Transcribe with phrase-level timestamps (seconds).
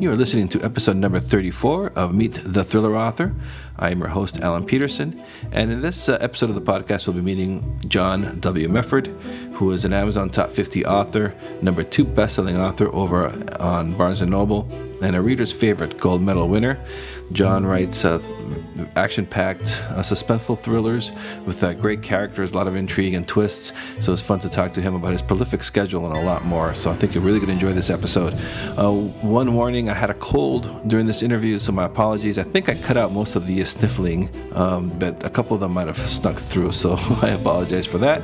[0.00, 3.34] You are listening to episode number 34 of Meet the Thriller Author.
[3.78, 7.16] I am your host, Alan Peterson, and in this uh, episode of the podcast, we'll
[7.16, 8.66] be meeting John W.
[8.68, 9.08] Mefford,
[9.52, 13.26] who is an Amazon Top 50 author, number two best-selling author over
[13.60, 14.66] on Barnes & Noble,
[15.02, 16.82] and a reader's favorite gold medal winner.
[17.32, 18.20] John writes uh,
[18.96, 21.12] action-packed, uh, suspenseful thrillers
[21.44, 23.72] with uh, great characters, a lot of intrigue and twists.
[24.00, 26.74] So it's fun to talk to him about his prolific schedule and a lot more.
[26.74, 28.34] So I think you're really going to enjoy this episode.
[28.78, 32.38] Uh, one warning: I had a cold during this interview, so my apologies.
[32.38, 35.72] I think I cut out most of the sniffling, um, but a couple of them
[35.72, 36.72] might have snuck through.
[36.72, 38.22] So I apologize for that.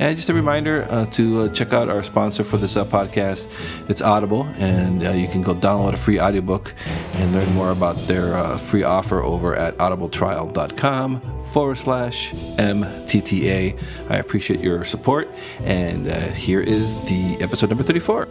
[0.00, 3.48] And just a reminder uh, to uh, check out our sponsor for this uh, podcast.
[3.90, 6.72] It's Audible, and uh, you can go download a free audiobook
[7.14, 13.76] and learn more about their uh, free offer over at audibletrial.com forward slash MTTA.
[14.08, 15.28] I appreciate your support,
[15.64, 18.28] and uh, here is the episode number 34.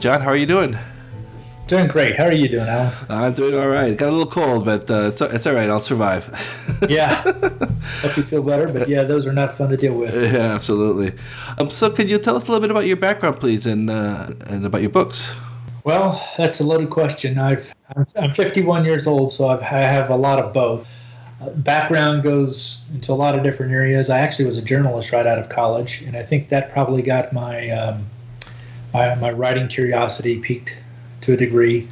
[0.00, 0.76] John, how are you doing?
[1.66, 2.14] Doing great.
[2.14, 2.92] How are you doing, Alan?
[3.08, 3.96] I'm doing all right.
[3.96, 5.68] Got a little cold, but uh, it's, it's all right.
[5.68, 6.28] I'll survive.
[6.88, 7.22] yeah.
[7.22, 8.68] Hope you feel better.
[8.68, 10.14] But yeah, those are not fun to deal with.
[10.36, 11.18] Yeah, absolutely.
[11.58, 14.30] Um, so, can you tell us a little bit about your background, please, and uh,
[14.46, 15.34] and about your books?
[15.82, 17.38] Well, that's a loaded question.
[17.38, 17.74] I've
[18.16, 20.86] I'm 51 years old, so I've, I have a lot of both.
[21.40, 24.08] Uh, background goes into a lot of different areas.
[24.08, 27.32] I actually was a journalist right out of college, and I think that probably got
[27.32, 28.06] my um,
[28.92, 30.80] my, my writing curiosity peaked
[31.26, 31.86] to a degree.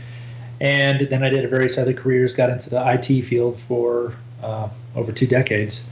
[0.60, 5.12] And then I did various other careers, got into the IT field for uh, over
[5.12, 5.86] two decades.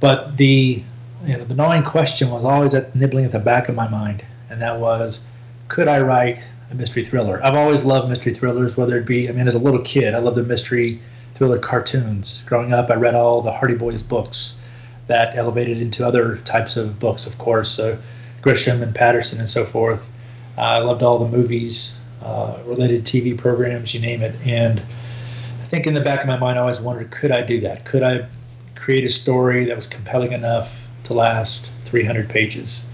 [0.00, 0.82] But the
[1.26, 4.24] you know, the gnawing question was always at, nibbling at the back of my mind,
[4.50, 5.26] and that was,
[5.68, 6.38] could I write
[6.70, 7.40] a mystery thriller?
[7.42, 10.18] I've always loved mystery thrillers, whether it be, I mean, as a little kid, I
[10.18, 11.00] loved the mystery
[11.34, 12.42] thriller cartoons.
[12.44, 14.60] Growing up, I read all the Hardy Boys books
[15.06, 17.98] that elevated into other types of books, of course, so
[18.42, 20.10] Grisham and Patterson and so forth.
[20.58, 24.34] Uh, I loved all the movies uh, related TV programs, you name it.
[24.44, 27.60] And I think in the back of my mind, I always wondered, could I do
[27.60, 27.84] that?
[27.84, 28.26] Could I
[28.74, 32.86] create a story that was compelling enough to last 300 pages?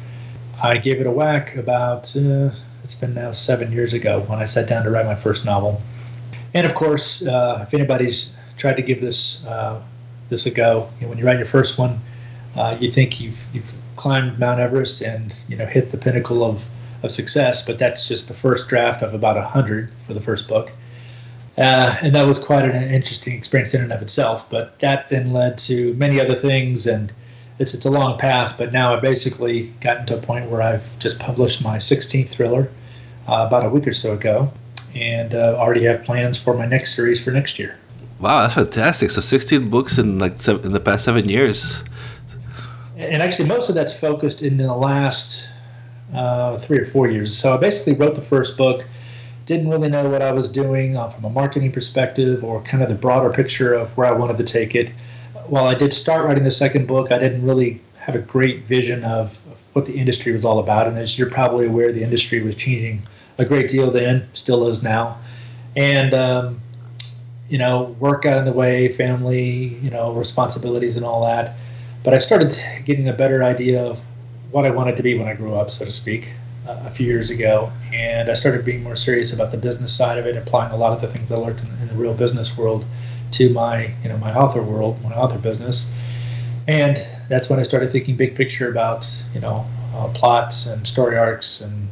[0.62, 2.50] I gave it a whack about, uh,
[2.84, 5.80] it's been now seven years ago when I sat down to write my first novel.
[6.52, 9.80] And of course, uh, if anybody's tried to give this uh,
[10.28, 12.00] this a go, you know, when you write your first one,
[12.56, 16.66] uh, you think you've you've climbed Mount Everest and you know hit the pinnacle of
[17.02, 20.72] of success, but that's just the first draft of about 100 for the first book.
[21.58, 24.48] Uh, and that was quite an interesting experience in and of itself.
[24.48, 27.12] But that then led to many other things, and
[27.58, 28.56] it's it's a long path.
[28.56, 32.70] But now I've basically gotten to a point where I've just published my 16th thriller
[33.28, 34.50] uh, about a week or so ago,
[34.94, 37.78] and uh, already have plans for my next series for next year.
[38.20, 39.10] Wow, that's fantastic!
[39.10, 41.82] So 16 books in like seven, in the past seven years.
[42.96, 45.49] And actually, most of that's focused in the last
[46.14, 47.36] uh, three or four years.
[47.36, 48.86] So I basically wrote the first book,
[49.46, 52.88] didn't really know what I was doing uh, from a marketing perspective or kind of
[52.88, 54.90] the broader picture of where I wanted to take it.
[55.46, 59.04] While I did start writing the second book, I didn't really have a great vision
[59.04, 60.86] of, of what the industry was all about.
[60.86, 63.02] And as you're probably aware, the industry was changing
[63.38, 65.18] a great deal then, still is now.
[65.76, 66.60] And, um,
[67.48, 71.56] you know, work got in the way, family, you know, responsibilities and all that.
[72.04, 72.54] But I started
[72.84, 74.02] getting a better idea of
[74.50, 76.32] what I wanted to be when I grew up, so to speak,
[76.66, 77.72] uh, a few years ago.
[77.92, 80.92] And I started being more serious about the business side of it, applying a lot
[80.92, 82.84] of the things I learned in, in the real business world
[83.32, 85.94] to my, you know, my author world, my author business.
[86.66, 91.16] And that's when I started thinking big picture about, you know, uh, plots and story
[91.16, 91.88] arcs and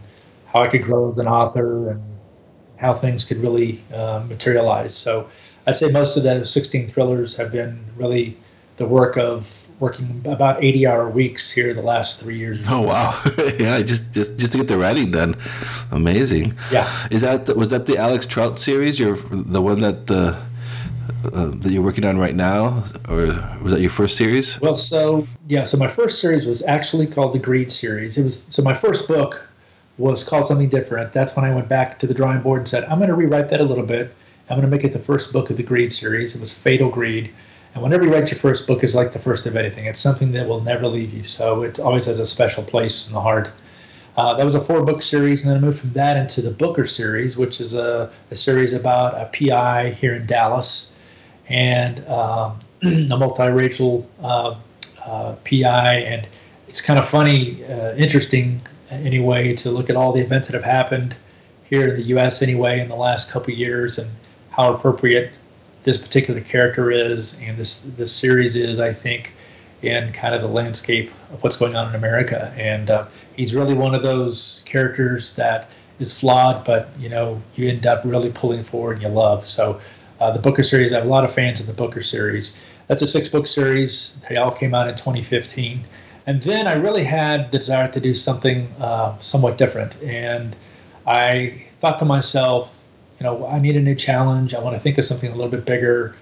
[0.46, 2.02] how I could grow as an author and
[2.76, 4.96] how things could really uh, materialize.
[4.96, 5.28] So
[5.66, 8.36] I'd say most of the 16 thrillers have been really
[8.76, 12.64] the work of working about 80 hour weeks here the last three years.
[12.68, 13.20] Oh wow!
[13.58, 15.36] yeah, just, just just to get the writing done,
[15.90, 16.54] amazing.
[16.70, 16.88] Yeah.
[17.10, 18.98] Is that was that the Alex Troutt series?
[18.98, 20.40] You're the one that uh,
[21.32, 23.26] uh, that you're working on right now, or
[23.62, 24.60] was that your first series?
[24.60, 28.18] Well, so yeah, so my first series was actually called the Greed series.
[28.18, 29.48] It was so my first book
[29.98, 31.12] was called something different.
[31.12, 33.48] That's when I went back to the drawing board and said, I'm going to rewrite
[33.48, 34.14] that a little bit.
[34.48, 36.36] I'm going to make it the first book of the Greed series.
[36.36, 37.30] It was Fatal Greed
[37.78, 39.84] and whenever you write your first book, is like the first of anything.
[39.86, 41.22] It's something that will never leave you.
[41.22, 43.52] So it always has a special place in the heart.
[44.16, 46.50] Uh, that was a four book series, and then I moved from that into the
[46.50, 50.98] Booker series, which is a, a series about a PI here in Dallas
[51.48, 54.56] and um, a multiracial uh,
[55.06, 55.94] uh, PI.
[55.98, 56.26] And
[56.66, 58.60] it's kind of funny, uh, interesting
[58.90, 61.16] anyway, to look at all the events that have happened
[61.70, 62.42] here in the U.S.
[62.42, 64.10] anyway in the last couple years and
[64.50, 65.38] how appropriate
[65.84, 69.32] this particular character is and this this series is, I think,
[69.82, 72.52] in kind of the landscape of what's going on in America.
[72.56, 73.04] And uh,
[73.36, 78.02] he's really one of those characters that is flawed, but you know you end up
[78.04, 79.46] really pulling forward and you love.
[79.46, 79.80] So
[80.20, 82.58] uh, the Booker series, I have a lot of fans of the Booker series.
[82.88, 84.20] That's a six book series.
[84.28, 85.84] They all came out in 2015.
[86.26, 90.02] And then I really had the desire to do something uh, somewhat different.
[90.02, 90.56] And
[91.06, 92.77] I thought to myself,
[93.18, 94.54] you know, I need a new challenge.
[94.54, 96.14] I want to think of something a little bit bigger.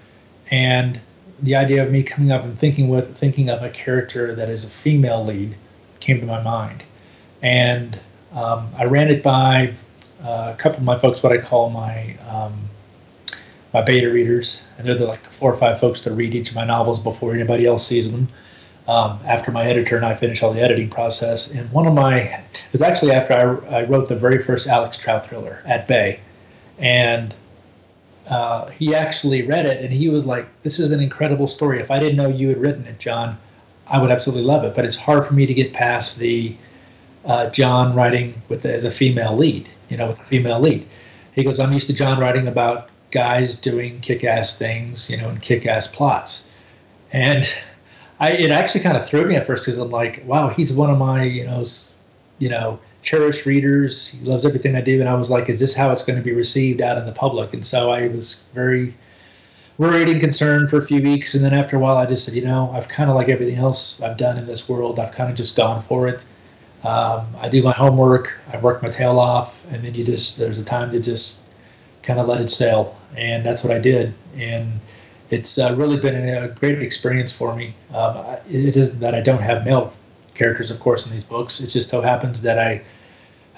[0.49, 0.99] And
[1.41, 4.65] the idea of me coming up and thinking with thinking of a character that is
[4.65, 5.55] a female lead
[5.99, 6.83] came to my mind.
[7.41, 7.99] And
[8.33, 9.73] um, I ran it by
[10.23, 12.53] uh, a couple of my folks, what I call my um,
[13.73, 16.49] my beta readers, and they're the, like the four or five folks that read each
[16.49, 18.27] of my novels before anybody else sees them.
[18.87, 22.19] Um, after my editor and I finish all the editing process, and one of my
[22.19, 23.33] it was actually after
[23.69, 26.21] I, I wrote the very first Alex Troutt thriller at Bay,
[26.77, 27.33] and
[28.27, 31.79] uh, he actually read it and he was like, "This is an incredible story.
[31.79, 33.37] If I didn't know you had written it, John,
[33.87, 34.75] I would absolutely love it.
[34.75, 36.55] But it's hard for me to get past the
[37.25, 39.69] uh, John writing with as a female lead.
[39.89, 40.85] You know, with a female lead.
[41.33, 45.41] He goes, I'm used to John writing about guys doing kick-ass things, you know, and
[45.41, 46.49] kick-ass plots.
[47.13, 47.45] And
[48.19, 50.89] I, it actually kind of threw me at first because I'm like, wow, he's one
[50.89, 51.63] of my, you know,
[52.39, 54.09] you know, cherished readers.
[54.09, 56.23] He loves everything I do, and I was like, is this how it's going to
[56.23, 57.53] be received out in the public?
[57.53, 58.93] And so I was very
[59.77, 62.33] worried and concerned for a few weeks, and then after a while, I just said,
[62.33, 65.29] you know, I've kind of like everything else I've done in this world, I've kind
[65.29, 66.19] of just gone for it.
[66.83, 70.59] Um, I do my homework, I work my tail off, and then you just there's
[70.59, 71.43] a time to just
[72.03, 74.81] kind of let it sail, and that's what I did, and
[75.29, 77.73] it's uh, really been a great experience for me.
[77.93, 78.17] Um,
[78.51, 79.93] it isn't that I don't have male
[80.37, 81.59] characters, of course, in these books.
[81.59, 82.81] It just so happens that I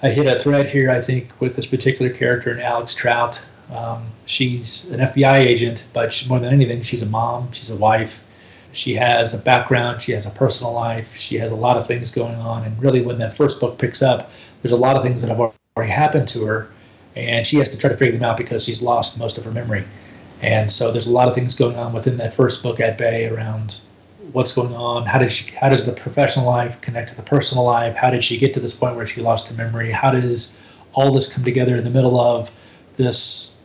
[0.02, 3.44] I hit a thread here, I think, with this particular character in Alex Troutt.
[3.70, 7.76] Um, she's an FBI agent, but she, more than anything, she's a mom, she's a
[7.76, 8.26] wife,
[8.72, 12.12] she has a background, she has a personal life, she has a lot of things
[12.12, 12.64] going on.
[12.64, 14.32] And really, when that first book picks up,
[14.62, 16.72] there's a lot of things that have already happened to her,
[17.16, 19.52] and she has to try to figure them out because she's lost most of her
[19.52, 19.84] memory.
[20.42, 23.28] And so there's a lot of things going on within that first book at Bay
[23.28, 23.82] around
[24.34, 25.06] what's going on.
[25.06, 25.56] How does she?
[25.56, 27.96] How does the professional life connect to the personal life?
[27.96, 29.92] How did she get to this point where she lost her memory?
[29.92, 30.58] How does
[30.94, 32.52] all this come together in the middle of
[32.96, 33.56] this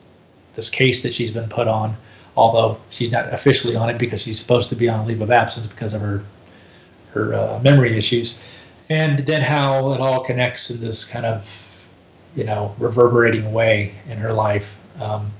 [0.55, 1.97] this case that she's been put on?
[2.37, 5.67] although she's not officially on it because she's supposed to be on leave of absence
[5.67, 6.23] because of her
[7.13, 8.43] her uh, memory issues,
[8.91, 11.47] and then how it all connects in this kind of
[12.35, 14.79] you know reverberating way in her life.
[15.01, 15.31] Um,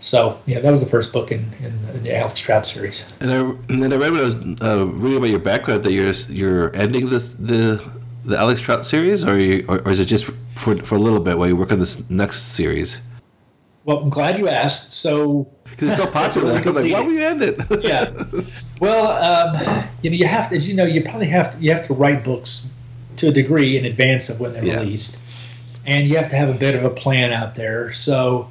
[0.00, 3.12] so yeah, that was the first book in, in, the Alex Troutt series.
[3.20, 5.92] And, I, and then I read when I was uh, reading about your background that
[5.92, 7.82] you're you're ending this the
[8.24, 11.20] the Alex Troutt series, or, you, or, or is it just for for a little
[11.20, 13.00] bit while you work on this next series?
[13.84, 14.92] Well, I'm glad you asked.
[14.92, 16.54] So because it's so popular.
[16.54, 17.58] I'm like, why would you end it?
[17.82, 18.10] yeah.
[18.80, 21.72] Well, um, you know, you have to, as you know, you probably have to, you
[21.72, 22.70] have to write books
[23.16, 24.80] to a degree in advance of when they're yeah.
[24.80, 25.20] released,
[25.84, 27.92] and you have to have a bit of a plan out there.
[27.92, 28.50] So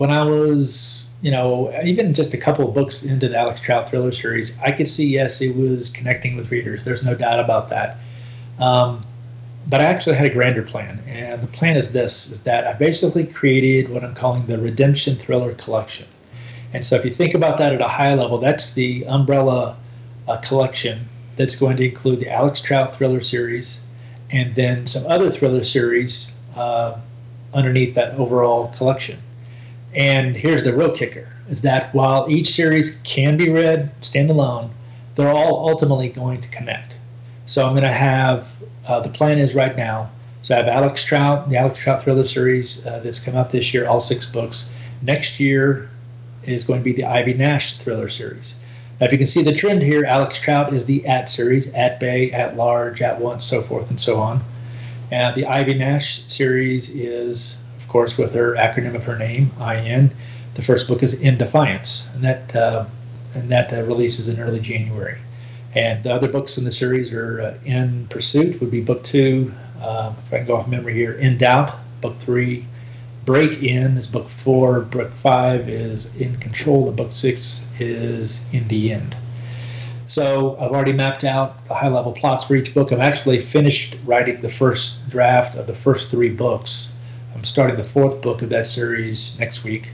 [0.00, 3.86] when I was, you know, even just a couple of books into the Alex Troutt
[3.86, 6.86] thriller series, I could see yes, it was connecting with readers.
[6.86, 7.98] There's no doubt about that.
[8.58, 9.04] Um,
[9.68, 12.72] but I actually had a grander plan, and the plan is this: is that I
[12.72, 16.06] basically created what I'm calling the Redemption Thriller Collection.
[16.72, 19.76] And so, if you think about that at a high level, that's the umbrella
[20.26, 21.06] uh, collection
[21.36, 23.82] that's going to include the Alex Troutt thriller series,
[24.30, 26.98] and then some other thriller series uh,
[27.52, 29.18] underneath that overall collection.
[29.94, 34.70] And here's the real kicker: is that while each series can be read standalone,
[35.14, 36.98] they're all ultimately going to connect.
[37.46, 38.56] So I'm going to have
[38.86, 40.10] uh, the plan is right now.
[40.42, 43.74] So I have Alex Troutt, the Alex Troutt Thriller series uh, that's come out this
[43.74, 44.72] year, all six books.
[45.02, 45.90] Next year
[46.44, 48.60] is going to be the Ivy Nash Thriller series.
[49.00, 52.00] Now, if you can see the trend here, Alex Troutt is the at series, at
[52.00, 54.42] bay, at large, at once, so forth and so on.
[55.10, 60.10] And the Ivy Nash series is, course, with her acronym of her name, IN.
[60.54, 62.86] The first book is In Defiance, and that uh,
[63.34, 65.18] and that uh, releases in early January.
[65.74, 69.52] And the other books in the series are uh, In Pursuit, would be book two.
[69.80, 72.64] Uh, if I can go off memory here, In Doubt, book three.
[73.24, 74.80] Break In is book four.
[74.80, 76.88] Book five is In Control.
[76.88, 79.14] And book six is In the End.
[80.06, 82.90] So I've already mapped out the high level plots for each book.
[82.90, 86.92] I've actually finished writing the first draft of the first three books.
[87.34, 89.92] I'm starting the fourth book of that series next week.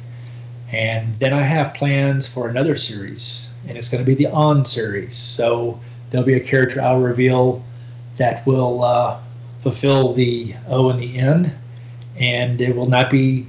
[0.73, 4.65] And then I have plans for another series, and it's going to be the On
[4.65, 5.15] series.
[5.17, 5.79] So
[6.11, 7.65] there'll be a character I'll reveal
[8.17, 9.21] that will uh,
[9.61, 11.53] fulfill the O in the end,
[12.19, 13.47] and it will not be,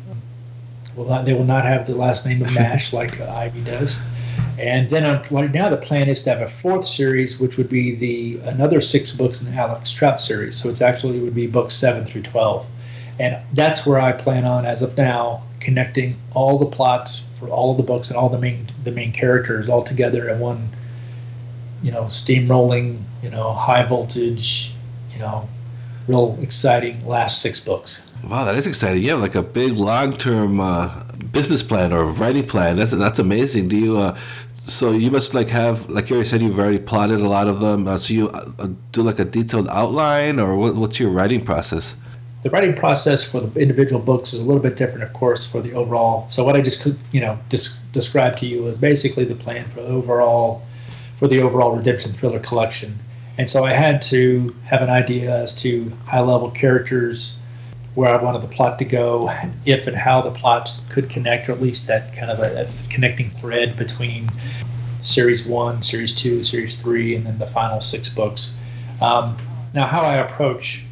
[0.96, 4.00] will not, they will not have the last name of Nash like uh, Ivy does.
[4.60, 7.70] And then I'm, right now the plan is to have a fourth series, which would
[7.70, 10.56] be the another six books in the Alex Trout series.
[10.56, 12.68] So it's actually would be books seven through twelve,
[13.20, 17.72] and that's where I plan on, as of now, connecting all the plots for all
[17.72, 20.70] of the books and all the main the main characters all together in one,
[21.82, 24.74] you know, steamrolling, you know, high voltage,
[25.14, 25.48] you know,
[26.08, 28.10] real exciting last six books.
[28.24, 29.04] Wow, that is exciting.
[29.04, 32.78] You have like a big long term uh, business plan or writing plan.
[32.78, 33.68] That's that's amazing.
[33.68, 33.98] Do you?
[33.98, 34.18] Uh,
[34.58, 37.88] so you must like have like you said you've already plotted a lot of them.
[37.88, 41.96] Uh, so you uh, do like a detailed outline, or what, what's your writing process?
[42.44, 45.60] The writing process for the individual books is a little bit different, of course, for
[45.62, 46.28] the overall.
[46.28, 49.82] So what I just you know just described to you was basically the plan for
[49.82, 50.64] the overall
[51.18, 52.98] for the overall redemption thriller collection.
[53.38, 57.40] And so I had to have an idea as to high level characters,
[57.94, 59.32] where I wanted the plot to go,
[59.66, 62.66] if and how the plots could connect, or at least that kind of a, a
[62.90, 64.30] connecting thread between
[65.02, 68.58] series one, series two, series three, and then the final six books.
[69.02, 69.38] Um,
[69.74, 70.87] now, how I approach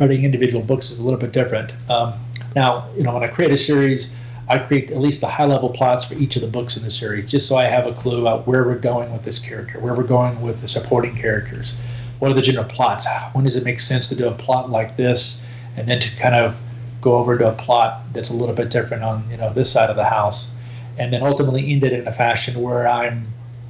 [0.00, 1.72] writing individual books is a little bit different.
[1.90, 2.14] Um,
[2.56, 4.16] now, you know, when I create a series,
[4.48, 6.90] I create at least the high level plots for each of the books in the
[6.90, 9.94] series, just so I have a clue about where we're going with this character, where
[9.94, 11.78] we're going with the supporting characters,
[12.18, 14.96] what are the general plots, when does it make sense to do a plot like
[14.96, 16.58] this and then to kind of
[17.00, 19.90] go over to a plot that's a little bit different on you know this side
[19.90, 20.52] of the house,
[20.98, 23.26] and then ultimately end it in a fashion where I'm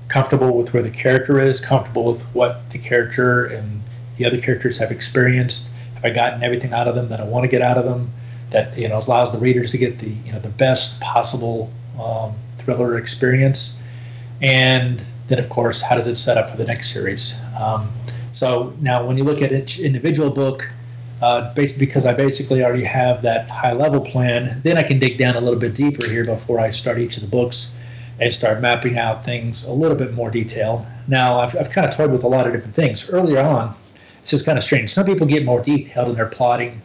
[0.08, 3.82] comfortable with where the character is, comfortable with what the character and
[4.16, 5.72] the other characters have experienced.
[6.02, 8.12] I gotten everything out of them that I want to get out of them?
[8.50, 11.70] That you know allows the readers to get the you know the best possible
[12.02, 13.82] um, thriller experience,
[14.42, 17.40] and then of course how does it set up for the next series?
[17.58, 17.88] Um,
[18.32, 20.68] so now when you look at each individual book,
[21.22, 24.60] uh, because I basically already have that high level plan.
[24.62, 27.22] Then I can dig down a little bit deeper here before I start each of
[27.22, 27.78] the books
[28.20, 30.86] and start mapping out things a little bit more detail.
[31.08, 33.10] Now I've, I've kind of toyed with a lot of different things.
[33.10, 33.74] Earlier on,
[34.20, 34.90] this is kind of strange.
[34.90, 36.80] Some people get more detailed in their plotting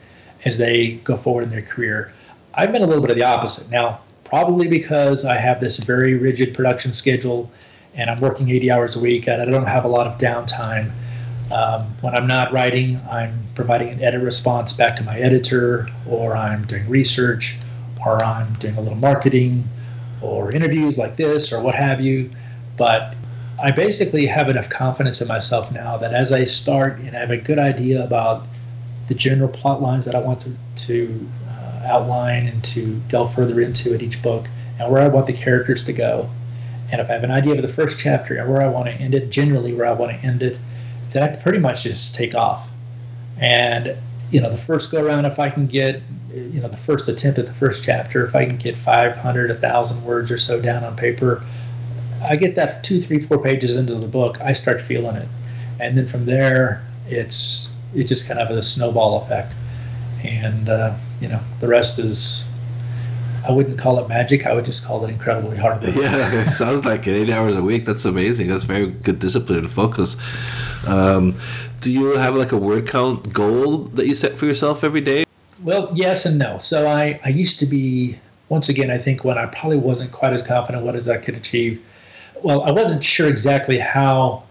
[0.45, 2.13] as they go forward in their career.
[2.53, 3.69] I've been a little bit of the opposite.
[3.69, 7.51] Now, probably because I have this very rigid production schedule
[7.93, 10.91] and I'm working 80 hours a week and I don't have a lot of downtime
[11.51, 16.35] um, when I'm not writing, I'm providing an edit response back to my editor, or
[16.35, 17.59] I'm doing research,
[18.05, 19.63] or I'm doing a little marketing,
[20.21, 22.29] or interviews like this, or what have you.
[22.77, 23.15] But
[23.61, 27.31] I basically have enough confidence in myself now that as I start and I have
[27.31, 28.45] a good idea about
[29.07, 30.51] the general plot lines that I want to,
[30.87, 34.47] to uh, outline and to delve further into at each book,
[34.79, 36.29] and where I want the characters to go.
[36.91, 38.91] And if I have an idea of the first chapter and where I want to
[38.91, 40.59] end it, generally where I want to end it,
[41.11, 42.71] then I pretty much just take off.
[43.39, 43.95] And
[44.31, 46.01] you know, the first go around, if I can get,
[46.33, 50.03] you know, the first attempt at the first chapter, if I can get 500, 1,000
[50.03, 51.43] words or so down on paper,
[52.29, 55.27] I get that two, three, four pages into the book, I start feeling it,
[55.79, 59.53] and then from there, it's it's just kind of a snowball effect,
[60.23, 62.49] and uh, you know, the rest is
[63.47, 64.45] I wouldn't call it magic.
[64.45, 65.95] I would just call it incredibly hard work.
[65.95, 67.15] Yeah, it sounds like it.
[67.15, 67.85] Eight hours a week.
[67.85, 68.47] That's amazing.
[68.47, 70.17] That's very good discipline and focus.
[70.87, 71.37] Um,
[71.79, 75.25] do you have like a word count goal that you set for yourself every day?
[75.63, 76.57] Well, yes and no.
[76.57, 78.17] So I, I used to be,
[78.49, 81.35] once again, I think when I probably wasn't quite as confident what as I could
[81.35, 81.83] achieve.
[82.43, 84.43] Well, I wasn't sure exactly how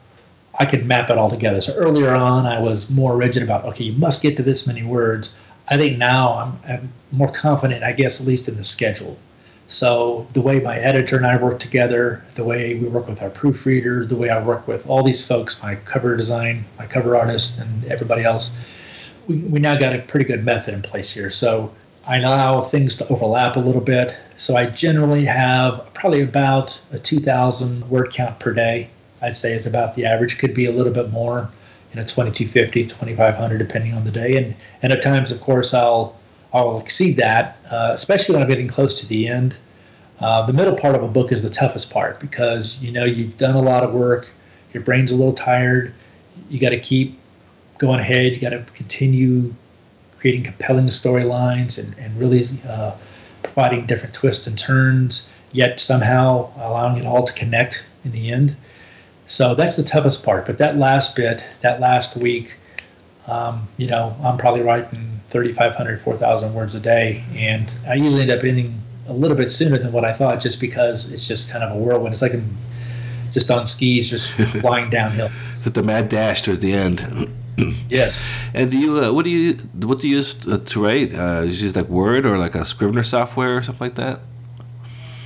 [0.59, 1.61] I could map it all together.
[1.61, 4.83] So earlier on, I was more rigid about, okay, you must get to this many
[4.83, 5.38] words.
[5.69, 9.19] I think now I'm, I'm more confident, I guess, at least in the schedule.
[9.67, 13.31] So the way my editor and I work together, the way we work with our
[13.31, 17.59] proofreader, the way I work with all these folks, my cover design, my cover artist,
[17.59, 18.59] and everybody else,
[19.26, 21.31] we, we now got a pretty good method in place here.
[21.31, 21.73] So
[22.06, 24.16] I allow things to overlap a little bit.
[24.37, 28.90] So I generally have probably about a 2,000 word count per day.
[29.23, 30.38] I'd say is about the average.
[30.38, 31.50] Could be a little bit more
[31.94, 36.18] you know 2250 2500 depending on the day and and at times of course i'll
[36.52, 39.56] i'll exceed that uh, especially when i'm getting close to the end
[40.20, 43.37] uh, the middle part of a book is the toughest part because you know you've
[43.37, 44.28] done a lot of work
[44.73, 45.94] your brain's a little tired
[46.50, 47.18] you got to keep
[47.78, 49.54] going ahead you got to continue
[50.25, 52.97] creating compelling storylines and, and really uh,
[53.43, 58.57] providing different twists and turns yet somehow allowing it all to connect in the end
[59.26, 60.47] so that's the toughest part.
[60.47, 62.57] But that last bit, that last week,
[63.26, 67.25] um, you know, I'm probably writing 3,500, 4,000 words a day.
[67.35, 68.78] And I usually end up ending
[69.09, 71.78] a little bit sooner than what I thought just because it's just kind of a
[71.78, 72.12] whirlwind.
[72.12, 72.57] It's like I'm
[73.33, 75.31] just on skis, just flying downhill.
[75.57, 77.31] It's the mad dash towards the end.
[77.88, 78.25] yes.
[78.52, 81.14] And do you, uh, what do you, what do you use to, to write?
[81.14, 84.20] Uh, you use like Word or like a Scrivener software or something like that?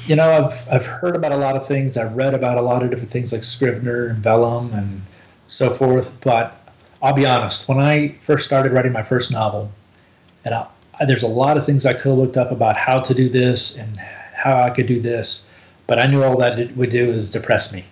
[0.08, 1.98] you know, I've I've heard about a lot of things.
[1.98, 5.02] I've read about a lot of different things like Scrivener and Vellum and
[5.48, 6.18] so forth.
[6.22, 6.58] But
[7.02, 9.70] I'll be honest, when I first started writing my first novel,
[10.46, 10.66] and I,
[11.06, 13.78] there's a lot of things I could have looked up about how to do this
[13.78, 15.50] and how I could do this,
[15.86, 17.84] but I knew all that it would do is depress me.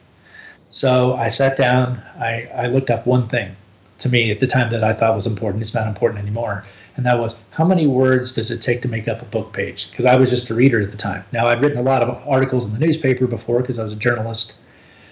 [0.70, 2.02] So I sat down.
[2.18, 3.54] I, I looked up one thing
[3.98, 5.62] to me at the time that I thought was important.
[5.62, 6.64] It's not important anymore
[6.96, 9.90] and that was how many words does it take to make up a book page?
[9.90, 11.24] Because I was just a reader at the time.
[11.32, 13.96] Now I'd written a lot of articles in the newspaper before because I was a
[13.96, 14.56] journalist,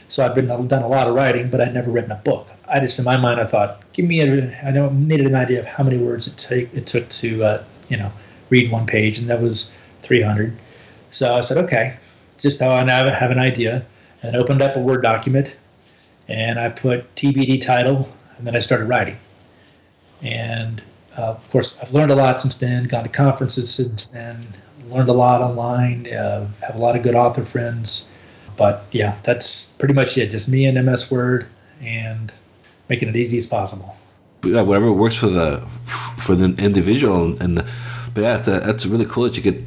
[0.09, 2.49] so I'd been done a lot of writing, but I'd never written a book.
[2.69, 5.61] I just in my mind I thought, give me a, I know needed an idea
[5.61, 8.11] of how many words it take it took to uh, you know
[8.51, 10.57] read one page, and that was 300.
[11.11, 11.97] So I said, okay,
[12.39, 13.85] just how I now have an idea,
[14.23, 15.57] and opened up a Word document,
[16.29, 19.17] and I put TBD title, and then I started writing,
[20.23, 20.83] and
[21.17, 24.41] uh, of course, I've learned a lot since then, gone to conferences since then,
[24.89, 28.11] learned a lot online, uh, have a lot of good author friends.
[28.57, 30.31] But yeah, that's pretty much it.
[30.31, 31.47] Just me and MS Word
[31.83, 32.33] and
[32.89, 33.97] making it easy as possible.
[34.45, 35.61] Yeah, whatever works for the
[36.19, 37.65] for the individual, and
[38.15, 39.61] but yeah, that's really cool that you get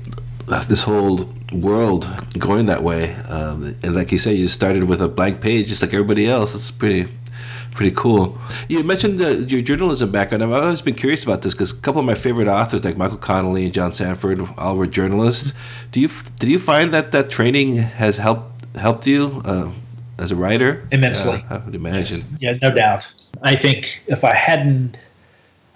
[0.67, 3.13] this whole world going that way.
[3.15, 6.53] Um, and like you said, you started with a blank page, just like everybody else.
[6.53, 7.11] That's pretty
[7.73, 8.37] pretty cool.
[8.67, 10.43] You mentioned the, your journalism background.
[10.43, 13.17] I've always been curious about this because a couple of my favorite authors, like Michael
[13.17, 15.53] Connelly and John Sandford, all were journalists.
[15.91, 16.09] Do you
[16.39, 19.71] did you find that that training has helped helped you uh,
[20.17, 21.43] as a writer immensely?
[21.49, 21.97] Uh, I would imagine.
[21.99, 22.27] Yes.
[22.39, 23.11] Yeah, no doubt.
[23.43, 24.97] I think if I hadn't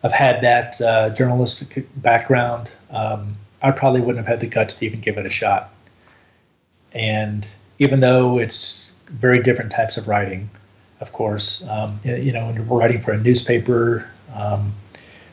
[0.02, 4.86] have had that uh, journalistic background, um, I probably wouldn't have had the guts to
[4.86, 5.72] even give it a shot.
[6.94, 7.48] And
[7.80, 10.50] even though it's very different types of writing,
[11.02, 11.68] of course.
[11.70, 14.72] Um, you know, when you're writing for a newspaper, um,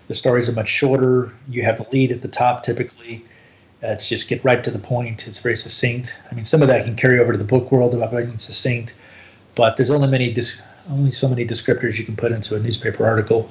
[0.09, 1.33] the stories are much shorter.
[1.49, 3.25] You have the lead at the top typically.
[3.81, 5.29] Uh, to just get right to the point.
[5.29, 6.21] It's very succinct.
[6.29, 8.97] I mean, some of that can carry over to the book world about being succinct,
[9.55, 13.07] but there's only many dis- only so many descriptors you can put into a newspaper
[13.07, 13.49] article.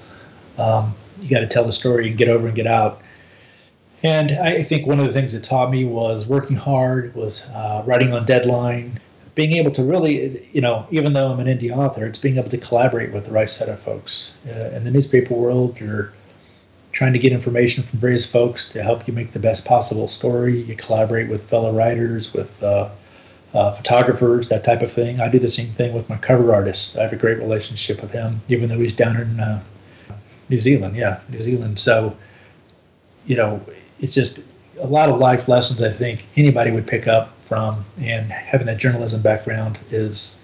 [0.58, 3.02] Um, you got to tell the story and get over and get out.
[4.04, 7.84] And I think one of the things that taught me was working hard, was uh,
[7.86, 9.00] writing on deadline,
[9.38, 12.50] being able to really, you know, even though I'm an indie author, it's being able
[12.50, 14.36] to collaborate with the right set of folks.
[14.48, 16.12] Uh, in the newspaper world, you're
[16.92, 20.62] trying to get information from various folks to help you make the best possible story.
[20.64, 22.90] You collaborate with fellow writers, with uh,
[23.54, 25.20] uh, photographers, that type of thing.
[25.20, 26.98] I do the same thing with my cover artist.
[26.98, 29.62] I have a great relationship with him, even though he's down in uh,
[30.50, 30.96] New Zealand.
[30.96, 31.78] Yeah, New Zealand.
[31.78, 32.18] So,
[33.28, 33.62] you know,
[34.00, 34.42] it's just
[34.80, 38.78] a lot of life lessons I think anybody would pick up from, and having that
[38.78, 40.44] journalism background is,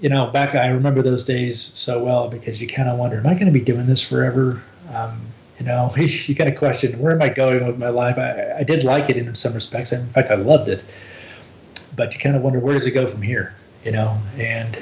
[0.00, 3.26] you know, back I remember those days so well because you kind of wonder, am
[3.26, 4.62] I going to be doing this forever?
[4.92, 5.20] Um,
[5.58, 8.18] you know, you kind of question, where am I going with my life?
[8.18, 9.92] I, I did like it in some respects.
[9.92, 10.84] In fact, I loved it.
[11.96, 13.54] But you kind of wonder, where does it go from here?
[13.84, 14.78] You know, and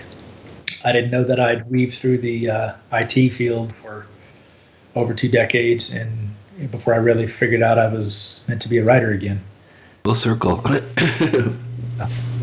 [0.85, 4.07] I didn't know that I'd weave through the uh, IT field for
[4.95, 6.28] over two decades and
[6.67, 9.41] before I really figured out I was meant to be a writer again.
[10.05, 10.61] Full circle.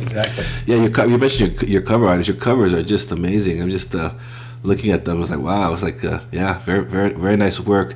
[0.02, 0.46] exactly.
[0.66, 2.28] Yeah, you, you mentioned your, your cover artists.
[2.28, 3.62] Your covers are just amazing.
[3.62, 4.14] I'm just uh,
[4.64, 5.18] looking at them.
[5.18, 5.74] I was like, wow.
[5.74, 7.96] It's like, uh, yeah, very, very, very nice work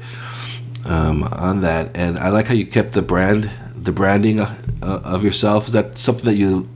[0.85, 1.95] um, on that.
[1.95, 5.67] And I like how you kept the brand, the branding uh, of yourself.
[5.67, 6.67] Is that something that you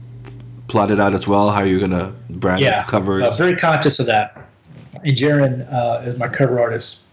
[0.68, 1.50] plotted out as well?
[1.50, 3.22] How you're gonna brand yeah, covers?
[3.22, 4.48] Yeah, uh, very conscious of that.
[5.04, 7.04] And Jaron uh, is my cover artist.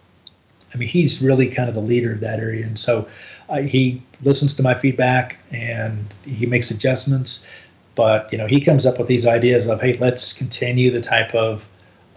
[0.74, 3.08] I mean, he's really kind of the leader of that area, and so
[3.50, 7.48] uh, he listens to my feedback and he makes adjustments.
[7.96, 11.36] But you know, he comes up with these ideas of, hey, let's continue the type
[11.36, 11.68] of,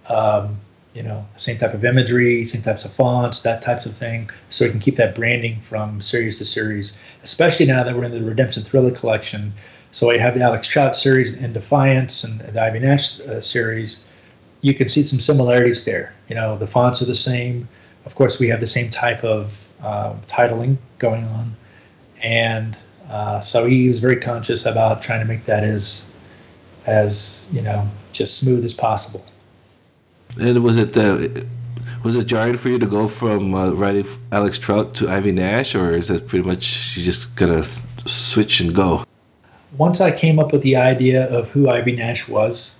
[0.08, 0.56] um,
[0.94, 4.64] you know, same type of imagery, same types of fonts, that types of thing, so
[4.64, 6.96] we can keep that branding from series to series.
[7.24, 9.52] Especially now that we're in the Redemption Thriller collection,
[9.90, 14.06] so we have the Alex Troutt series and Defiance and the Ivy Nash uh, series.
[14.60, 16.14] You can see some similarities there.
[16.28, 17.68] You know, the fonts are the same.
[18.06, 21.56] Of course, we have the same type of uh, titling going on,
[22.22, 22.76] and
[23.10, 26.10] uh, so he was very conscious about trying to make that as
[26.86, 29.24] as you know just smooth as possible.
[30.38, 31.28] And was it uh,
[32.02, 35.74] was it jarring for you to go from uh, writing Alex Troutt to Ivy Nash,
[35.74, 37.64] or is it pretty much you just gonna
[38.04, 39.04] switch and go?
[39.78, 42.78] Once I came up with the idea of who Ivy Nash was,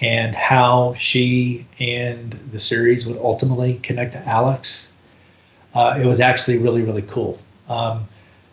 [0.00, 4.92] and how she and the series would ultimately connect to Alex,
[5.74, 7.38] uh, it was actually really really cool.
[7.68, 8.06] Um,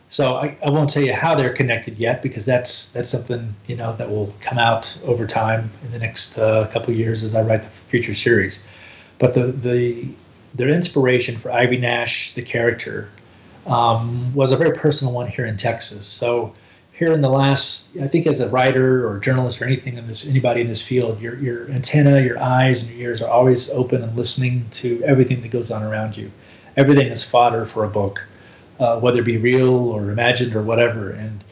[0.10, 3.76] so I, I, won't tell you how they're connected yet because that's that's something you
[3.76, 7.42] know that will come out over time in the next uh, couple years as I
[7.42, 8.66] write the future series.
[9.18, 10.08] But the the
[10.54, 13.10] their inspiration for Ivy Nash, the character,
[13.66, 16.06] um, was a very personal one here in Texas.
[16.06, 16.54] So
[16.94, 20.28] here in the last, I think as a writer or journalist or anything in this,
[20.28, 24.04] anybody in this field, your, your antenna, your eyes, and your ears are always open
[24.04, 26.30] and listening to everything that goes on around you.
[26.78, 28.24] Everything is fodder for a book,
[28.80, 31.10] uh, whether it be real or imagined or whatever.
[31.10, 31.44] And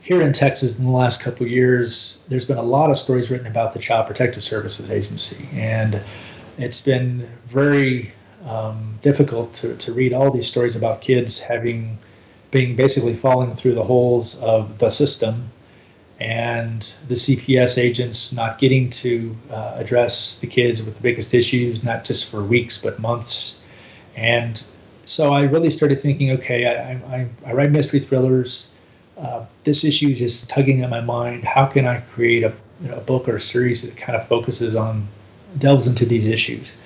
[0.00, 3.46] here in Texas, in the last couple years, there's been a lot of stories written
[3.46, 6.00] about the Child Protective Services Agency, and
[6.56, 8.12] it's been very
[8.46, 11.98] um, difficult to, to read all these stories about kids having
[12.50, 15.50] being basically falling through the holes of the system
[16.18, 21.84] and the CPS agents not getting to uh, address the kids with the biggest issues,
[21.84, 23.62] not just for weeks, but months.
[24.16, 24.64] And
[25.04, 28.74] so I really started thinking, okay, I, I, I write mystery thrillers.
[29.18, 31.44] Uh, this issue is just tugging at my mind.
[31.44, 34.26] How can I create a, you know, a book or a series that kind of
[34.26, 35.06] focuses on,
[35.58, 36.80] delves into these issues?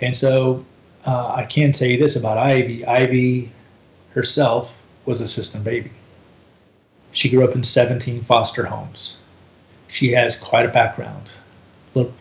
[0.00, 0.64] And so
[1.06, 2.86] uh, I can say this about Ivy.
[2.86, 3.50] Ivy
[4.10, 4.79] herself
[5.10, 5.90] was a system baby.
[7.12, 9.18] She grew up in 17 foster homes.
[9.88, 11.28] She has quite a background,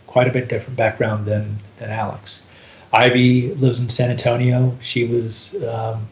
[0.08, 2.48] quite a bit different background than, than Alex.
[2.92, 4.76] Ivy lives in San Antonio.
[4.82, 6.08] She was um,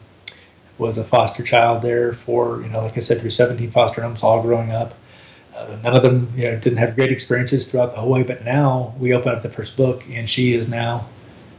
[0.78, 4.22] was a foster child there for you know, like I said, through 17 foster homes,
[4.22, 4.94] all growing up.
[5.56, 8.44] Uh, none of them you know, didn't have great experiences throughout the whole way, but
[8.44, 11.04] now we open up the first book, and she is now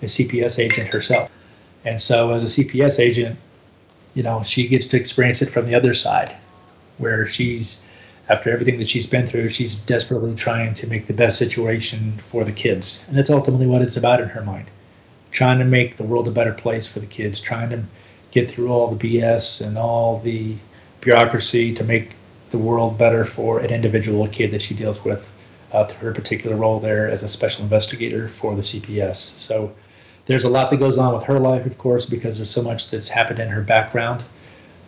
[0.01, 1.29] a CPS agent herself.
[1.83, 3.37] And so, as a CPS agent,
[4.19, 6.35] you know, she gets to experience it from the other side,
[6.97, 7.85] where she's,
[8.27, 12.43] after everything that she's been through, she's desperately trying to make the best situation for
[12.43, 13.05] the kids.
[13.07, 14.65] And that's ultimately what it's about in her mind.
[15.31, 17.81] Trying to make the world a better place for the kids, trying to
[18.31, 20.57] get through all the BS and all the
[20.99, 22.15] bureaucracy to make
[22.49, 25.33] the world better for an individual kid that she deals with
[25.71, 29.39] uh, through her particular role there as a special investigator for the CPS.
[29.39, 29.71] So
[30.29, 32.91] there's a lot that goes on with her life, of course, because there's so much
[32.91, 34.23] that's happened in her background.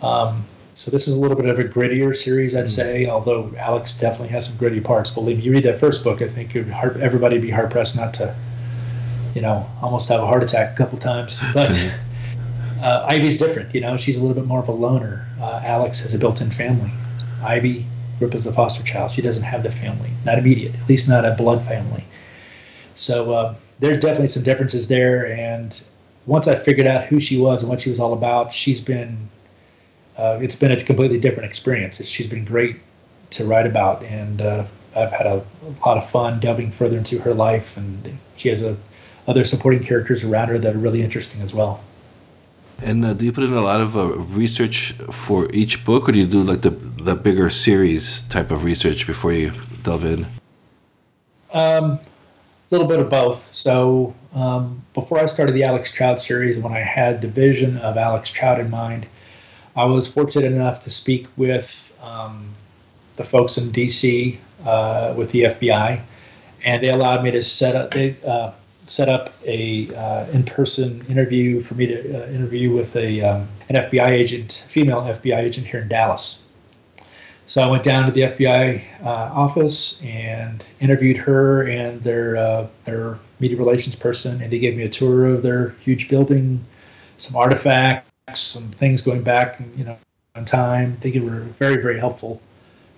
[0.03, 2.65] Um, so this is a little bit of a grittier series, I'd hmm.
[2.67, 3.07] say.
[3.07, 5.09] Although Alex definitely has some gritty parts.
[5.09, 7.97] Believe me, you read that first book, I think hard, everybody would be hard pressed
[7.97, 8.35] not to,
[9.33, 11.41] you know, almost have a heart attack a couple times.
[11.55, 11.73] But
[12.79, 13.73] uh, Ivy's different.
[13.73, 15.25] You know, she's a little bit more of a loner.
[15.41, 16.91] Uh, Alex has a built-in family.
[17.43, 17.87] Ivy
[18.19, 19.09] grew up as a foster child.
[19.09, 22.05] She doesn't have the family, not immediate, at least not a blood family.
[22.93, 23.33] So.
[23.33, 25.27] Uh, there's definitely some differences there.
[25.27, 25.83] And
[26.25, 29.29] once I figured out who she was and what she was all about, she's been
[30.17, 31.99] uh, it's been a completely different experience.
[31.99, 32.77] It's, she's been great
[33.31, 34.65] to write about, and uh,
[34.95, 37.77] I've had a, a, lot of fun delving further into her life.
[37.77, 38.77] And she has a,
[39.27, 41.81] other supporting characters around her that are really interesting as well.
[42.83, 46.11] And uh, do you put in a lot of uh, research for each book, or
[46.11, 49.51] do you do like the the bigger series type of research before you
[49.83, 50.25] delve in?
[51.53, 51.99] Um,
[52.71, 53.53] little bit of both.
[53.53, 57.97] So um, before I started the Alex Troutt series, when I had the vision of
[57.97, 59.05] Alex Troutt in mind,
[59.75, 62.49] I was fortunate enough to speak with um,
[63.17, 66.01] the folks in DC uh, with the FBI,
[66.65, 68.51] and they allowed me to set up they uh,
[68.87, 73.75] set up a uh, in-person interview for me to uh, interview with a um, an
[73.75, 76.45] FBI agent, female FBI agent here in Dallas.
[77.45, 82.67] So I went down to the FBI uh, office and interviewed her and their uh,
[82.85, 86.61] their media relations person, and they gave me a tour of their huge building,
[87.17, 89.97] some artifacts, some things going back, you know,
[90.35, 90.95] in time.
[91.01, 92.41] They were very very helpful,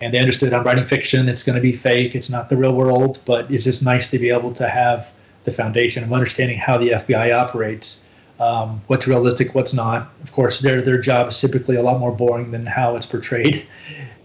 [0.02, 1.30] and they understood I'm writing fiction.
[1.30, 2.14] It's going to be fake.
[2.14, 5.12] It's not the real world, but it's just nice to be able to have
[5.46, 8.06] the foundation of understanding how the FBI operates.
[8.40, 10.12] Um, what's realistic, what's not.
[10.22, 13.66] Of course, their their job is typically a lot more boring than how it's portrayed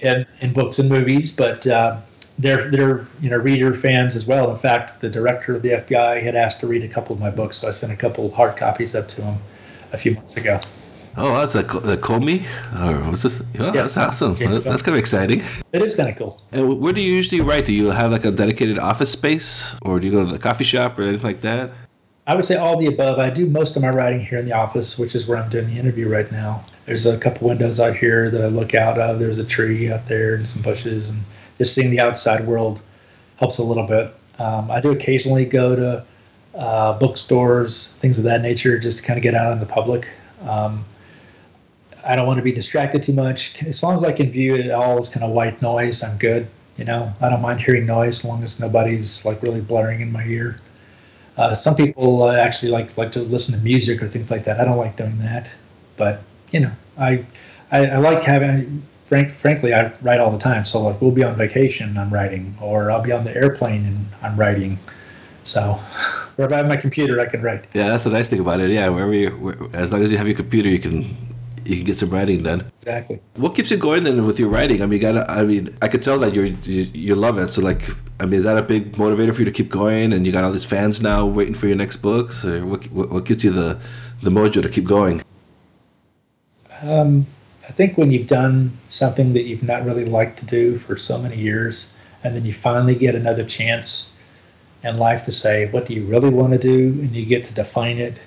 [0.01, 1.99] in, in books and movies, but uh,
[2.39, 4.51] they're they're you know reader fans as well.
[4.51, 7.31] In fact, the director of the FBI had asked to read a couple of my
[7.31, 9.39] books, so I sent a couple hard copies up to him
[9.93, 10.61] a few months ago.
[11.17, 12.45] Oh, that's a, the Comey,
[12.79, 13.41] or what's this?
[13.59, 14.35] Oh, yes, that's awesome.
[14.35, 15.43] That's, that's kind of exciting.
[15.73, 16.41] It is kind of cool.
[16.53, 17.65] And where do you usually write?
[17.65, 20.63] Do you have like a dedicated office space, or do you go to the coffee
[20.63, 21.73] shop or anything like that?
[22.29, 23.19] I would say all the above.
[23.19, 25.67] I do most of my writing here in the office, which is where I'm doing
[25.67, 26.62] the interview right now.
[26.85, 29.19] There's a couple windows out here that I look out of.
[29.19, 31.23] There's a tree out there and some bushes, and
[31.57, 32.83] just seeing the outside world
[33.37, 34.14] helps a little bit.
[34.38, 36.05] Um, I do occasionally go to
[36.55, 40.11] uh, bookstores, things of that nature, just to kind of get out in the public.
[40.43, 40.85] Um,
[42.05, 43.62] I don't want to be distracted too much.
[43.62, 46.47] As long as I can view it all as kind of white noise, I'm good.
[46.77, 50.12] You know, I don't mind hearing noise as long as nobody's like really blaring in
[50.12, 50.59] my ear.
[51.38, 54.61] Uh, some people uh, actually like like to listen to music or things like that.
[54.61, 55.55] I don't like doing that,
[55.96, 57.24] but you know, I
[57.70, 58.83] I, I like having.
[59.05, 60.66] Frank, frankly, I write all the time.
[60.66, 64.05] So like, we'll be on vacation, I'm writing, or I'll be on the airplane and
[64.20, 64.79] I'm writing.
[65.44, 65.72] So
[66.37, 67.64] wherever I have my computer, I can write.
[67.72, 68.68] Yeah, that's the nice thing about it.
[68.68, 71.16] Yeah, wherever you, where, as long as you have your computer, you can
[71.68, 72.61] you can get some writing done.
[72.61, 73.20] Exactly.
[73.37, 74.83] What keeps you going then with your writing?
[74.83, 77.48] I mean, you got I mean, I could tell that you're you, you love it.
[77.48, 77.83] So like,
[78.20, 80.12] I mean, is that a big motivator for you to keep going?
[80.12, 82.87] And you got all these fans now waiting for your next books, or what?
[82.87, 83.78] What, what gives you the
[84.22, 85.22] the mojo to keep going?
[86.83, 87.26] Um,
[87.68, 91.18] I think when you've done something that you've not really liked to do for so
[91.18, 91.92] many years,
[92.24, 94.16] and then you finally get another chance
[94.85, 96.88] in life to say, what do you really want to do?
[97.00, 98.20] And you get to define it.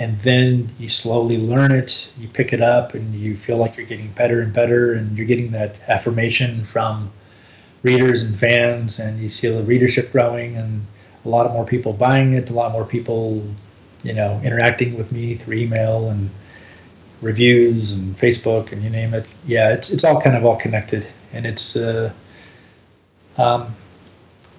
[0.00, 3.86] And then you slowly learn it, you pick it up, and you feel like you're
[3.86, 7.12] getting better and better, and you're getting that affirmation from
[7.82, 10.86] readers and fans, and you see the readership growing, and
[11.24, 13.46] a lot of more people buying it, a lot more people,
[14.02, 16.30] you know, interacting with me through email and
[17.20, 19.34] reviews and Facebook and you name it.
[19.46, 22.10] Yeah, it's it's all kind of all connected, and it's uh,
[23.36, 23.74] um,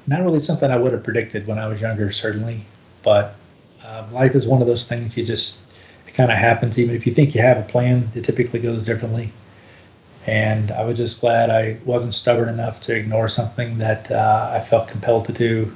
[0.08, 2.63] not really something I would have predicted when I was younger, certainly.
[3.04, 3.36] But
[3.91, 5.65] um, life is one of those things you just
[6.08, 6.80] it kind of happens.
[6.80, 9.32] Even if you think you have a plan, it typically goes differently.
[10.27, 14.60] And I was just glad I wasn't stubborn enough to ignore something that uh, I
[14.60, 15.73] felt compelled to do,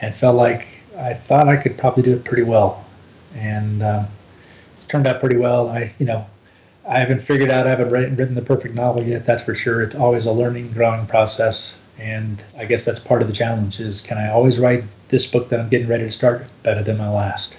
[0.00, 2.84] and felt like I thought I could probably do it pretty well.
[3.34, 4.06] And um,
[4.86, 5.68] turned out pretty well.
[5.68, 6.26] I, you know,
[6.86, 9.24] I haven't figured out, I haven't written the perfect novel yet.
[9.24, 9.82] That's for sure.
[9.82, 13.80] It's always a learning, growing process, and I guess that's part of the challenge.
[13.80, 16.98] Is can I always write this book that I'm getting ready to start better than
[16.98, 17.58] my last?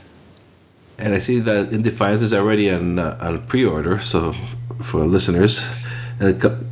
[0.97, 3.99] And I see that In Defiance is already on uh, on pre-order.
[3.99, 4.33] So
[4.81, 5.67] for listeners.
[6.21, 6.31] Uh,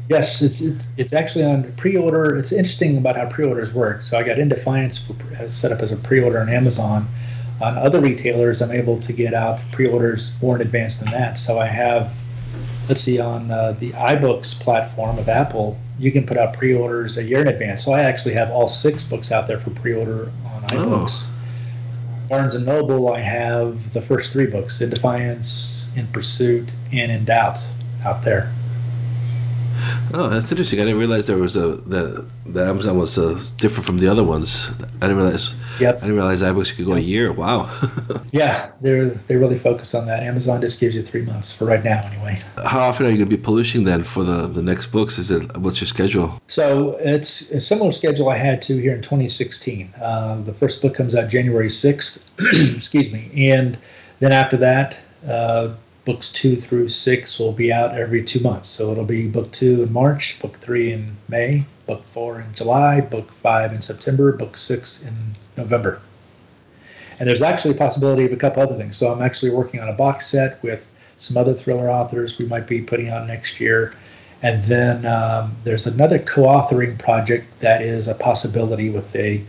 [0.10, 2.38] yes, it's, it's it's actually on pre-order.
[2.38, 4.02] It's interesting about how pre-orders work.
[4.02, 7.08] So I got In Defiance for, set up as a pre-order on Amazon,
[7.62, 11.38] on other retailers, I'm able to get out pre-orders more in advance than that.
[11.38, 12.14] So I have,
[12.90, 17.24] let's see, on uh, the iBooks platform of Apple, you can put out pre-orders a
[17.24, 17.84] year in advance.
[17.84, 21.34] So I actually have all six books out there for pre-order on iBooks.
[21.34, 21.40] Oh.
[22.30, 27.26] Barnes and Noble, I have the first three books: In Defiance, In Pursuit, and In
[27.26, 27.66] Doubt
[28.06, 28.52] out there.
[30.16, 30.80] Oh, that's interesting.
[30.80, 34.24] I didn't realize there was a that that Amazon was uh, different from the other
[34.24, 34.70] ones.
[35.02, 35.56] I didn't realize.
[35.80, 35.98] Yep.
[35.98, 37.32] I didn't realize iBooks could go a year.
[37.32, 37.72] Wow.
[38.32, 40.22] yeah, they're they really focused on that.
[40.22, 42.40] Amazon just gives you three months for right now, anyway.
[42.64, 45.18] How often are you going to be publishing then for the the next books?
[45.18, 46.40] Is it what's your schedule?
[46.48, 49.94] So it's a similar schedule I had to here in 2016.
[50.00, 52.76] Uh, the first book comes out January 6th.
[52.76, 53.78] excuse me, and
[54.20, 55.00] then after that.
[55.28, 55.74] Uh,
[56.06, 58.70] books two through six will be out every two months.
[58.70, 63.02] So it'll be book two in March, book three in May, book four in July,
[63.02, 65.14] book five in September, book six in
[65.58, 66.02] November.
[67.20, 68.98] And there's actually a possibility of a couple other things.
[68.98, 72.68] So I'm actually working on a box set with some other thriller authors we might
[72.68, 73.94] be putting out next year.
[74.42, 79.44] And then um, there's another co-authoring project that is a possibility with a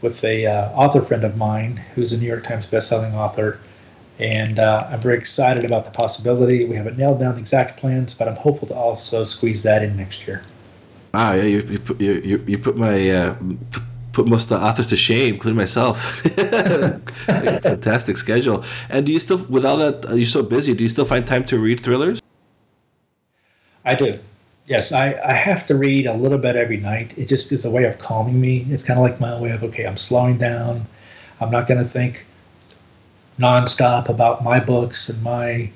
[0.00, 3.58] with a uh, author friend of mine who's a New York Times bestselling author
[4.18, 6.64] and uh, I'm very excited about the possibility.
[6.64, 10.26] We haven't nailed down exact plans, but I'm hopeful to also squeeze that in next
[10.26, 10.42] year.
[11.14, 13.36] Ah, yeah, you, you put you, you put my uh,
[14.12, 16.22] put most of the authors to shame, including myself.
[17.26, 18.64] Fantastic schedule.
[18.90, 20.74] And do you still, with all that, you're so busy.
[20.74, 22.20] Do you still find time to read thrillers?
[23.84, 24.18] I do.
[24.66, 27.16] Yes, I, I have to read a little bit every night.
[27.16, 28.66] It just is a way of calming me.
[28.68, 30.84] It's kind of like my way of okay, I'm slowing down.
[31.40, 32.26] I'm not going to think
[33.38, 35.70] nonstop about my books and my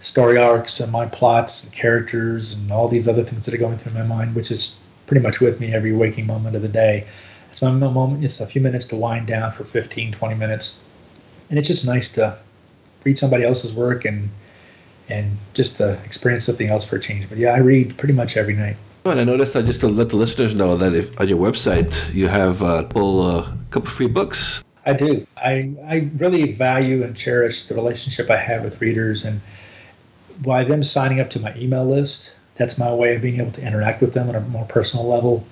[0.00, 3.78] story arcs and my plots and characters and all these other things that are going
[3.78, 7.06] through my mind, which is pretty much with me every waking moment of the day.
[7.50, 10.84] It's my moment, it's a few minutes to wind down for 15, 20 minutes.
[11.50, 12.36] And it's just nice to
[13.04, 14.30] read somebody else's work and
[15.08, 17.28] and just to experience something else for a change.
[17.28, 18.76] But yeah, I read pretty much every night.
[19.04, 22.14] And I noticed that just to let the listeners know that if on your website
[22.14, 25.26] you have a couple, uh, couple free books I do.
[25.36, 29.40] I, I really value and cherish the relationship I have with readers, and
[30.40, 33.62] by them signing up to my email list, that's my way of being able to
[33.64, 35.46] interact with them on a more personal level.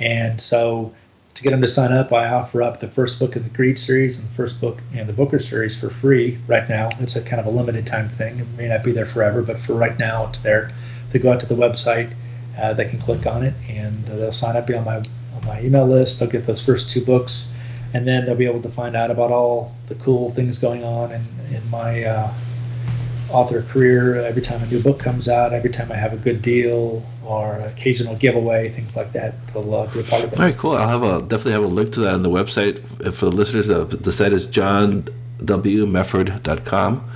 [0.00, 0.92] And so,
[1.34, 3.78] to get them to sign up, I offer up the first book in the Greed
[3.78, 6.88] series and the first book in the Booker series for free right now.
[6.98, 8.40] It's a kind of a limited time thing.
[8.40, 10.72] It may not be there forever, but for right now, it's there.
[11.10, 12.12] To go out to the website,
[12.58, 15.46] uh, they can click on it and uh, they'll sign up, be on my on
[15.46, 16.18] my email list.
[16.18, 17.54] They'll get those first two books
[17.94, 21.12] and then they'll be able to find out about all the cool things going on
[21.12, 22.32] in, in my uh,
[23.30, 24.16] author career.
[24.16, 27.58] Every time a new book comes out, every time I have a good deal or
[27.58, 30.38] occasional giveaway, things like that, they'll uh, be a part of it.
[30.38, 30.72] All right, cool.
[30.72, 32.80] I'll have a definitely have a link to that on the website
[33.12, 33.68] for the listeners.
[33.70, 37.08] Uh, the site is johnwmefford.com.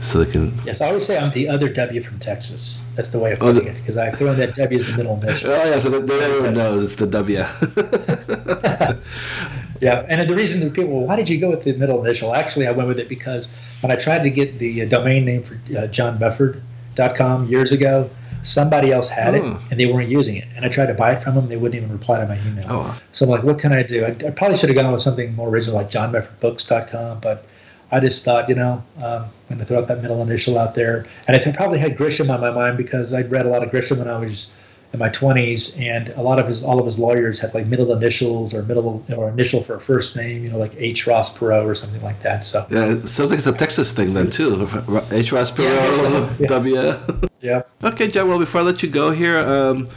[0.00, 0.52] So they can.
[0.64, 2.86] Yes, I always say I'm the other W from Texas.
[2.94, 3.70] That's the way of putting oh, the...
[3.70, 5.50] it because I throw in that W as the middle initial.
[5.50, 7.36] Oh yeah, so that everyone knows it's the W.
[9.80, 12.34] Yeah, and the reason that people, well, why did you go with the middle initial?
[12.34, 13.48] Actually, I went with it because
[13.80, 18.10] when I tried to get the uh, domain name for uh, thrillingbooks.com years ago.
[18.42, 19.60] Somebody else had it Oh.
[19.70, 20.44] and they weren't using it.
[20.56, 21.48] And I tried to buy it from them.
[21.48, 22.64] They wouldn't even reply to my email.
[22.70, 23.00] Oh.
[23.12, 24.04] So I'm like, what can I do?
[24.06, 27.44] I, I probably should have gone with something more original like johnmeffordbooks.com, but
[27.92, 30.74] I just thought, you know, um, I'm going to throw out that middle initial out
[30.74, 31.04] there.
[31.28, 33.70] And I think probably had Grisham on my mind because I'd read a lot of
[33.70, 34.54] Grisham when I was
[34.92, 37.92] in my 20s, and a lot of his, all of his lawyers had like middle
[37.96, 41.06] initials or middle or initial for a first name, you know, like H.
[41.06, 42.44] Ross Perot or something like that.
[42.44, 44.68] So Yeah, it sounds like it's a Texas thing then too.
[45.12, 45.30] H.
[45.32, 46.26] Ross Yeah, I guess so.
[46.26, 46.46] Perot, Yeah.
[46.48, 46.92] W.
[47.40, 47.62] yeah.
[47.84, 48.28] Okay, John.
[48.28, 49.88] Well, before I let you go here, um,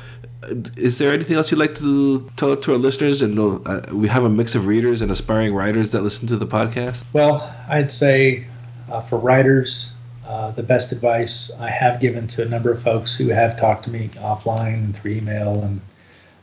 [0.78, 3.22] is there anything else you'd like to tell to our listeners?
[3.24, 6.46] And uh, we have a mix of readers and aspiring writers that listen to the
[6.46, 7.04] podcast.
[7.14, 8.46] Well, I'd say
[8.92, 13.18] uh, for writers, uh, the best advice I have given to a number of folks
[13.18, 15.82] who have talked to me offline and through email and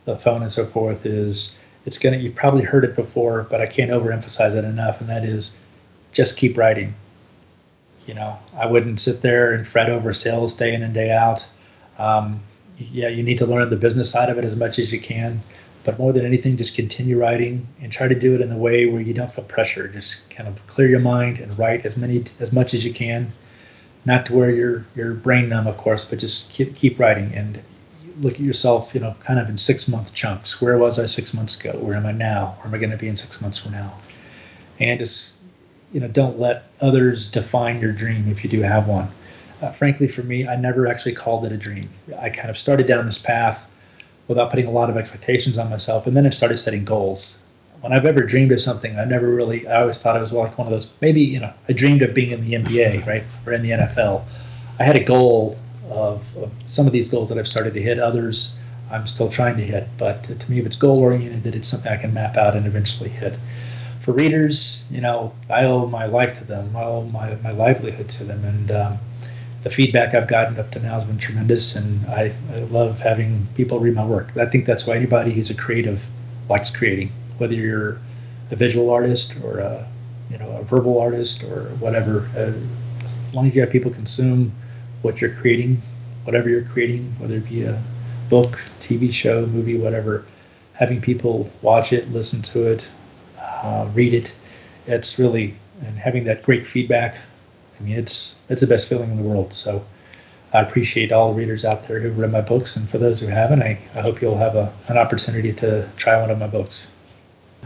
[0.05, 3.61] the phone and so forth is it's going to, you've probably heard it before, but
[3.61, 5.01] I can't overemphasize it enough.
[5.01, 5.59] And that is
[6.11, 6.93] just keep writing.
[8.05, 11.47] You know, I wouldn't sit there and fret over sales day in and day out.
[11.97, 12.41] Um,
[12.77, 15.39] yeah, you need to learn the business side of it as much as you can
[15.83, 18.85] but more than anything, just continue writing and try to do it in a way
[18.85, 19.87] where you don't feel pressure.
[19.87, 23.29] Just kind of clear your mind and write as many as much as you can.
[24.05, 27.61] Not to where you're you're brain numb, of course, but just keep, keep writing and
[28.19, 30.61] look at yourself, you know, kind of in six month chunks.
[30.61, 31.77] Where was I six months ago?
[31.77, 32.55] Where am I now?
[32.57, 33.93] Where am I going to be in six months from now?
[34.79, 35.41] And just
[35.91, 39.09] you know, don't let others define your dream if you do have one.
[39.61, 41.89] Uh, frankly, for me, I never actually called it a dream.
[42.19, 43.69] I kind of started down this path
[44.27, 46.07] without putting a lot of expectations on myself.
[46.07, 47.40] And then I started setting goals.
[47.81, 50.57] When I've ever dreamed of something, I never really, I always thought it was like
[50.57, 53.23] one of those, maybe, you know, I dreamed of being in the NBA, right?
[53.45, 54.23] Or in the NFL.
[54.79, 55.57] I had a goal
[55.89, 58.59] of, of some of these goals that I've started to hit, others
[58.91, 59.87] I'm still trying to hit.
[59.97, 62.65] But to me, if it's goal oriented, that it's something I can map out and
[62.65, 63.37] eventually hit.
[63.99, 68.09] For readers, you know, I owe my life to them, I owe my, my livelihood
[68.09, 68.43] to them.
[68.43, 68.99] And, um,
[69.63, 73.47] the feedback I've gotten up to now has been tremendous, and I, I, love having
[73.55, 74.35] people read my work.
[74.35, 76.07] I think that's why anybody who's a creative
[76.49, 77.11] likes creating,
[77.41, 77.99] whether you're
[78.51, 79.85] a visual artist or a
[80.29, 82.21] you know a verbal artist or whatever.
[82.35, 82.53] Uh,
[83.03, 84.51] as long as you have people consume
[85.01, 85.81] what you're creating,
[86.23, 87.81] whatever you're creating, whether it be a
[88.29, 90.25] book, TV show, movie, whatever,
[90.73, 92.91] having people watch it, listen to it,
[93.39, 94.33] uh, read it,
[94.87, 97.17] it's really and having that great feedback
[97.81, 99.53] I mean, it's it's the best feeling in the world.
[99.53, 99.83] So
[100.53, 103.27] I appreciate all the readers out there who've read my books, and for those who
[103.27, 106.91] haven't, I, I hope you'll have a, an opportunity to try one of my books.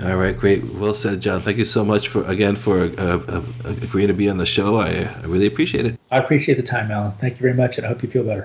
[0.03, 0.63] All right, great.
[0.73, 1.41] Well said, John.
[1.41, 4.77] Thank you so much for again for uh, uh, agreeing to be on the show.
[4.77, 5.99] I, I really appreciate it.
[6.12, 7.13] I appreciate the time, Alan.
[7.13, 8.43] Thank you very much, and I hope you feel better.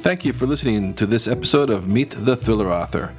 [0.00, 3.14] Thank you for listening to this episode of Meet the Thriller Author.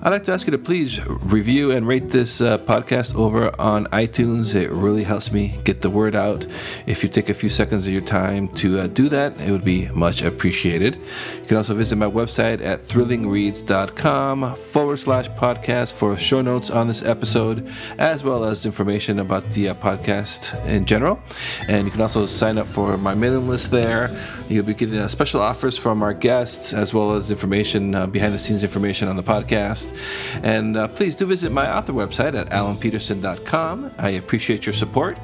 [0.00, 3.86] I'd like to ask you to please review and rate this uh, podcast over on
[3.86, 4.54] iTunes.
[4.54, 6.46] It really helps me get the word out.
[6.86, 9.64] If you take a few seconds of your time to uh, do that, it would
[9.64, 10.96] be much appreciated.
[11.40, 16.86] You can also visit my website at thrillingreads.com forward slash podcast for show notes on
[16.86, 21.20] this episode, as well as information about the uh, podcast in general.
[21.66, 24.16] And you can also sign up for my mailing list there.
[24.48, 28.34] You'll be getting uh, special offers from our guests, as well as information, uh, behind
[28.34, 29.96] the scenes information on the podcast.
[30.42, 33.92] And uh, please do visit my author website at alanpetersen.com.
[33.98, 35.18] I appreciate your support.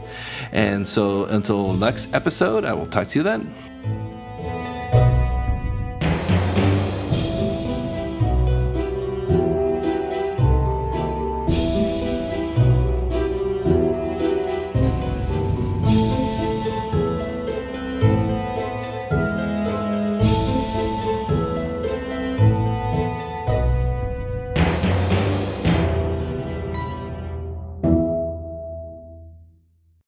[0.52, 3.65] And so until next episode, I will talk to you then.